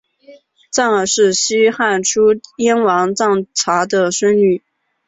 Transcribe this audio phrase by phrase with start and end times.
[0.73, 2.21] 臧儿是西汉初
[2.57, 4.63] 燕王臧荼的孙女。